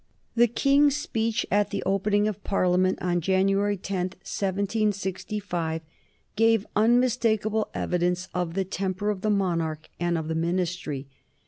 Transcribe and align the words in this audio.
The 0.35 0.47
King's 0.47 0.95
speech 0.95 1.45
at 1.51 1.69
the 1.69 1.83
opening 1.85 2.27
of 2.27 2.43
Parliament 2.43 2.97
on 3.03 3.21
January 3.21 3.77
10, 3.77 3.97
1765, 3.97 5.81
gave 6.35 6.65
unmistakable 6.75 7.69
evidence 7.75 8.27
of 8.33 8.55
the 8.55 8.65
temper 8.65 9.11
of 9.11 9.21
the 9.21 9.29
monarch 9.29 9.91
and 9.99 10.17
of 10.17 10.27
the 10.27 10.33
Ministry. 10.33 11.05